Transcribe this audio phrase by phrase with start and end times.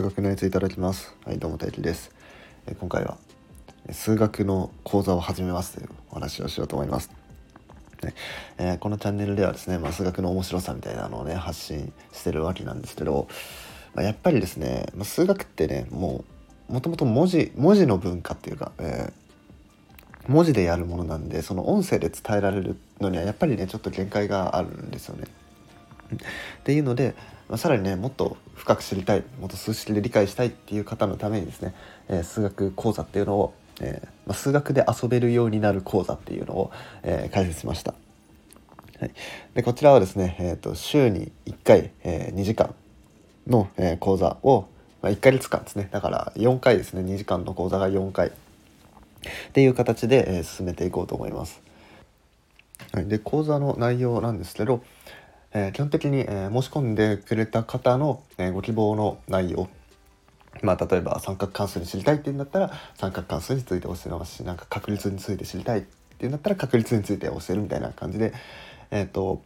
[0.00, 1.14] 数学のやついただきます。
[1.26, 2.10] はいどうも大輝です。
[2.66, 3.18] え今回は
[3.90, 7.10] 数学の講座を始めますというお話をしようと思います。
[8.02, 8.14] ね
[8.56, 13.28] えー、このチャンネルではですね、まあ、数学の面白さみたいなのをね発信してるわけなんですけど、
[13.94, 16.24] まあ、やっぱりですね、まあ、数学ってねも
[16.70, 25.26] うもともと文字文字の文化っていうか、えー、文字でやるものなんでその音声で伝えられるのにはやっぱりねちょっと限界があるんですよね。
[26.16, 27.14] っていうので、
[27.48, 31.74] まあ、さらにねもっと深く知りたいもっと数式で理解したいっていう方のためにですね、
[32.08, 36.70] えー、数学講座っていうのを、えー、まあ、数学で遊べるようになる講座っていうのを、
[37.02, 37.94] えー、開設しました。
[39.00, 39.12] はい、
[39.54, 42.74] でこちらはですね、えーと、週に1回、え2時間
[43.46, 44.66] の、え講座を、
[45.00, 45.88] まあ、1ヶ月間ですね。
[45.90, 47.02] だから4回ですね。
[47.02, 48.28] 2時間の講座が4回。
[48.28, 48.32] っ
[49.54, 51.62] ていう形で、え進めていこうと思います。
[52.94, 54.82] で講座の内容なんですけど、
[55.52, 59.68] え、基本的に、え、申し込んでくれた方の、え、ご希望の内容
[60.62, 68.34] まあ、例えば三角関数に知りたいっていうんだったら三角関数について教えますしなんか確率について知りたいっていうんだったら確率について教えるみたいな感じで、
[68.90, 69.42] えーと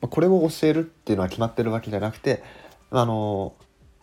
[0.00, 2.42] ま、これを教えるっていうのは決まってるわけじゃなくて
[2.90, 3.54] あの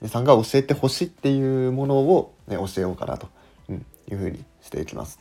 [0.02, 3.28] 皆さんが教えてほしいっていうものを、ね、教えようかなと、
[3.70, 5.20] うん、いうふうにしていきます。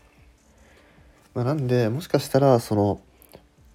[1.34, 3.00] まあ、なんでもしかしたらその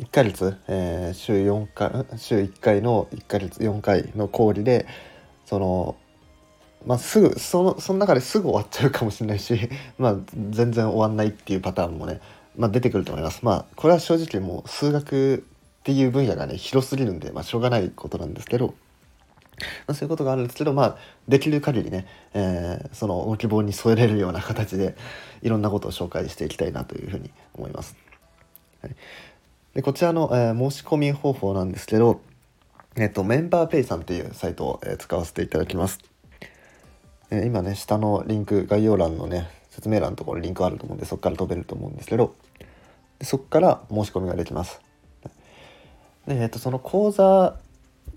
[0.02, 4.88] 1ヶ月、えー、週4回週1回の1ヶ月4回の講義で
[5.46, 5.96] その
[6.88, 10.16] まあ、すぐそのその中ですぐ終わっちゃうかもしれないし、 まあ、
[10.50, 12.20] 全然終わんないっていうパターンもね、
[12.58, 13.42] まあ、出てくると思います。
[13.44, 15.46] まあこれは正直もう数学
[15.82, 18.74] っていう分野がね広すぎるんで、まあ、しょうがないことなんですけど、
[19.86, 24.96] まあ、そういうことがあるんですけど、まあ、できる限りね、えー、そのご希望に添えれるような形で
[25.44, 27.96] いろんなことを紹介していきたいなというふうに思います。
[28.82, 28.96] はい
[29.74, 32.22] でこちらの、えー、申し込み方法なんですけど、
[32.98, 36.00] えっ、と、メンバーペイさんっていうサイトを、えー、使わせていただきます。
[37.30, 42.36] えー、今ね、下のリンク、概要欄のね、説明欄のところにリンクあると思うんで、そこから飛べると思うんですけど、
[43.20, 44.82] でそこから申し込みができます。
[46.28, 47.56] で、えっ、と、その講座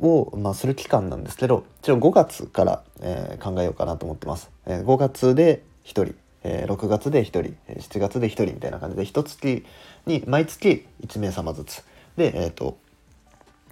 [0.01, 4.51] を、まあ、する期間なんですけど、一応5月から、え考えようかなと思ってます。
[4.67, 9.65] え5月で1人、えー、6月で1人、7月で1人みたいな感じで1月
[10.07, 11.85] に毎月1名様ずつ
[12.17, 12.77] で、えーと、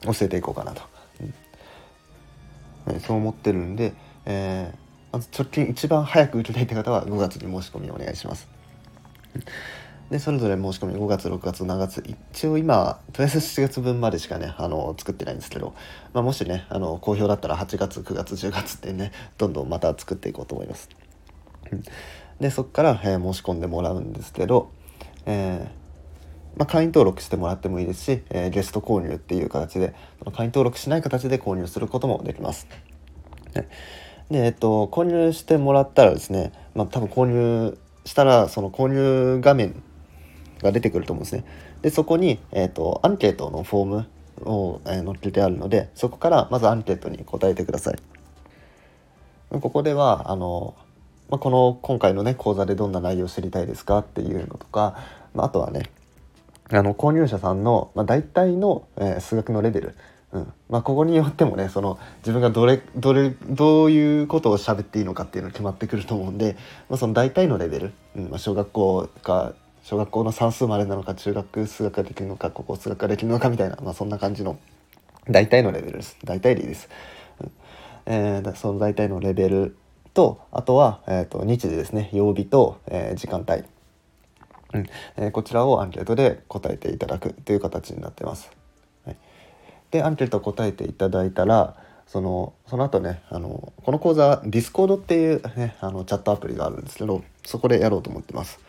[0.02, 0.82] 教えていこうかなと、
[2.88, 3.92] うん、そう思ってるんで、
[4.24, 4.76] えー、
[5.12, 8.48] まず直近一番早く受けたいって方は5月に申し込みお願いします。
[10.10, 15.74] でそれぞれ申し込み5月6月7月一応今とりあえず7月分までしかねあの作ってないんですけど、
[16.12, 20.90] まあ、もしねあの好評だったら8月9月10月ってねどんどんまた作っていこうと思います。
[22.42, 24.72] でそこから、え、申し込んでもらうんですけど、
[25.26, 32.66] えー、まあ、会員登録してもらってもいいですし、えー、ゲスト購入っていう形でその会員登録しない形で購入することもできます。
[34.28, 39.80] で、えっと、購入してもらったらですね、まあ、多分購入したらその購入画面
[40.62, 41.44] が出てくると思うんですね。
[41.82, 44.06] でそこに、えっと、アンケートのフォーム
[44.50, 47.98] を、えー、載っけてあるのでそこからまずアンケートに答えてください。
[49.60, 50.74] ここではあの
[51.32, 54.98] まあ、この今回のね講座でどんな内容を知りたいですかっていうのとか、
[55.32, 55.84] まあ、あとはね
[56.70, 59.96] あの購入者さんの、まあ、大体の、えー、数学のレベル、
[60.32, 60.52] うん。
[60.68, 66.54] まあ、ここによってもねその自分がどれどれどういうことを喋っていいのかっていうのが決まってくると思うんで、
[66.90, 68.28] まあ、その大体のレベル、うん。
[68.28, 69.54] まあ、小学校か
[69.84, 74.58] 小学校の算数までなのか中学数学ができるのか高校数学ができるのかみたいな、まあ、そんな感じの
[75.30, 76.18] 大体のレベルです。
[76.24, 76.90] 大体でいいです。
[77.40, 77.52] うん。
[78.04, 79.76] えー、その大体のレベル
[80.14, 83.62] とあとは、えーと、日時ですね曜日と、えー、時間帯、
[84.74, 84.86] うん
[85.16, 88.50] えー、こちらをアンケートで答えていただくという形になってます。
[89.06, 89.16] はい、
[89.90, 98.60] でアンケート答えていただいたらそのその後ねあのこの講座ディスコードっていう、ね、あのチャットアプリがあるんですけどそこでやろうと思ってます。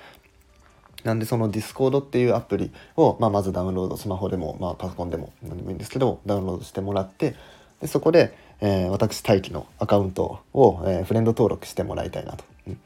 [1.04, 7.36] なんでそのディスコードっていうアプリを、まあ、まずダウンロードスマホでも、まあ、パソコンでも何でもいいんですけどダウンロードしてもらって
[7.84, 12.46] でそこで、えー、私大輝のアカウントを、えー、フレンド登録してもらいたいなと。
[12.66, 12.80] うん、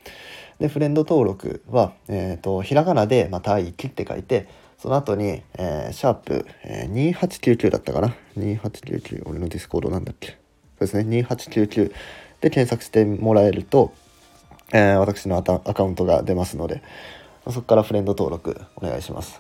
[0.60, 4.48] でフレンド登録は、えーと、ひらがなで「まあ、大輝」って書いて
[4.80, 8.16] その後に、えー、シャープ、えー、2899だったかな。
[8.40, 10.30] 2899俺のディスコードなんだっけ。
[10.30, 11.22] そうですね。
[11.22, 11.92] 2899
[12.42, 13.94] で検索してもらえると、
[14.74, 16.82] えー、私のアカウントが出ますので
[17.52, 19.40] そこからフレンド登録お願いします。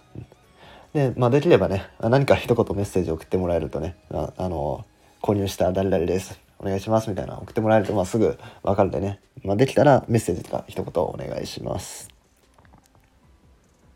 [0.93, 4.85] で、まあ、できればね何か一言メッセージ送ってもらえるとねあの
[5.21, 6.39] 購入した誰々です。
[6.59, 12.09] お願いしますみたいな送ってもらえるとまあすぐ分かるんでね、まあ、できたらメッセージとか一言お願いします。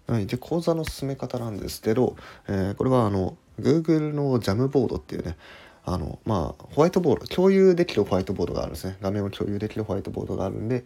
[0.08, 2.16] はい、で講座の進め方なんですけど、
[2.48, 5.38] えー、これはあの Google のジャムボードっていうね
[5.86, 8.98] あのまあホワイトボード共有できるホワイトボードがあるんですね。
[9.02, 10.84] 画面を共有できるホワイトボードがあるんで、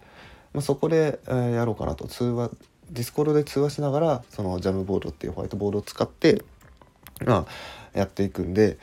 [0.53, 2.07] まあ、そこで、えー、やろうかなと。
[2.07, 2.51] 通話
[2.91, 6.43] ディスコードで通話しながらそのジャムボードっていうホワイトボードを使って
[7.25, 8.77] まあやっていくんで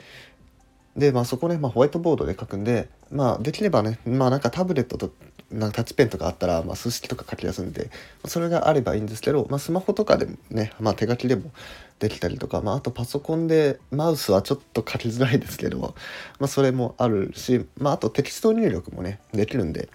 [0.96, 5.12] でまあそこね、まあ、ホワイトボードで書くんでまあできればねまあなんかタブレットと
[5.50, 7.90] なんかタッチペンとかあったら、まあ、数式とか書きやすいんで
[8.24, 11.50] それがあればいいんですけど、まあ、スマホとかでもね、まあ、手書きでも
[11.98, 19.88] できたりとか、まあ、あとパソコンでマウスはちょっと書きづらいですけど、まあ、それもあるし、まあ、あとテキスト入力もねできるんで、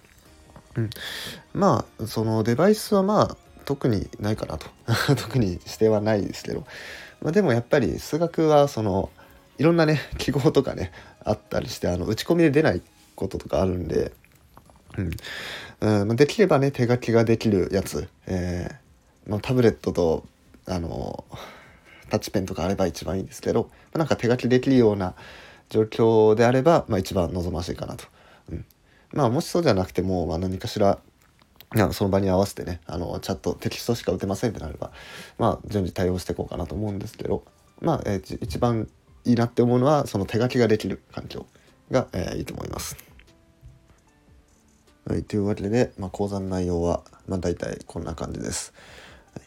[0.76, 0.90] うん、
[1.52, 4.66] まあそのデバイスはまあ特にないかなと。
[5.16, 6.64] 特にしてはないですけど、
[7.20, 9.10] まあ、でもやっぱり数学はその
[9.58, 10.92] いろんなね記号とかね
[11.24, 12.82] あったりしてあの打ち込みで出ない
[13.14, 14.12] こととかあるんで、
[14.96, 15.02] う
[15.86, 20.24] ん、うん、できればね手書きができるやつ、えー、まあ、タブレットと
[20.66, 21.24] あの
[22.08, 25.14] タッチペンとかあれば一番いいんですけど、まあ、なんか手書きできるような
[25.68, 28.04] 状況であれば、まあ、一番望ましいかなと。
[28.50, 28.64] うん、
[29.12, 30.98] まあもしそうじゃなくても、まあ、何かしら
[31.92, 34.90] その場に合わせてねあのチャットテキストしか打てませんってなれば
[35.36, 37.44] まあ順次対応していこうかなと思うんですけど
[37.82, 38.88] まあ、えー、一番
[39.28, 41.46] いいなって思うのはその手書きができる環境
[41.90, 42.96] が、えー、いいと思います。
[45.06, 48.72] はい、というわけで、まあ、講座の内容は、まあ、大体こんな感じです。
[49.34, 49.44] はい、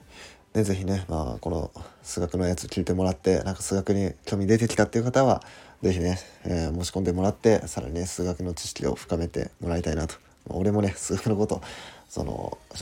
[0.54, 1.72] で是非ね、まあ、この
[2.04, 5.44] 数学のやつ聞いてもらってなんか数学に興味出てきたっていう方は
[5.81, 10.16] 是非ね、えー、申し込んでもらってさらにね数学の知識を深めてもらいたいなと。
[10.48, 11.62] まあ、俺もね数学のこと
[12.07, 12.34] その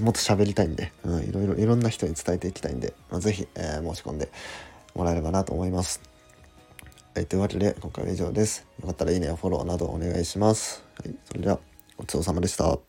[0.02, 4.30] もっと喋りたいんで、うん、いろいろいろんな人に伝えていきたいんで、まあ、是非、えー、申し込んで
[4.96, 6.09] もらえればなと思います。
[7.16, 8.68] はい、というわけで今回は以上です。
[8.80, 10.84] よかったらいいねやフォローなどお願いします。
[11.04, 11.60] はい、それでは
[11.98, 12.89] ごちそうさまでした。